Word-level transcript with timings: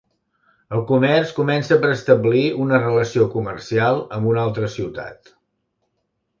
El 0.77 0.79
comerç 0.91 1.33
comença 1.39 1.77
per 1.83 1.91
establir 1.97 2.41
una 2.65 2.81
relació 2.85 3.29
comercial 3.37 4.03
amb 4.19 4.33
una 4.35 4.43
altra 4.49 4.75
ciutat. 4.81 5.35